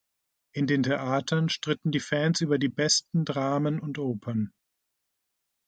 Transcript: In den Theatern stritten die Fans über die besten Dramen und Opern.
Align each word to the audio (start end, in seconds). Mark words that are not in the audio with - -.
In 0.53 0.65
den 0.65 0.81
Theatern 0.81 1.47
stritten 1.49 1.91
die 1.91 1.99
Fans 1.99 2.41
über 2.41 2.57
die 2.57 2.69
besten 2.69 3.23
Dramen 3.23 3.79
und 3.79 3.99
Opern. 3.99 4.51